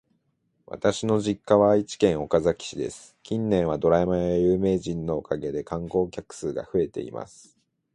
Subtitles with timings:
[0.65, 3.15] 私の実家は愛知県岡崎市です。
[3.21, 7.55] 近年はドラマや有名人のおかげで観光客数が増えています。